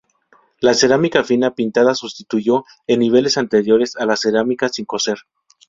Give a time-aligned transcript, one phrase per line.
[0.61, 5.19] La cerámica fina pintada sustituyó en niveles anteriores a la cerámica sin cocer.